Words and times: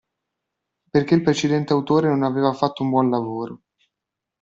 Perché 0.89 1.13
il 1.13 1.21
precedente 1.21 1.73
autore 1.73 2.07
non 2.09 2.23
aveva 2.23 2.53
fatto 2.53 2.81
un 2.81 2.89
buon 2.89 3.11
lavoro. 3.11 3.61